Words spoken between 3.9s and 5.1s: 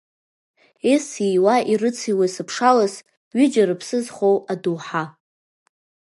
зхоу адоуҳа.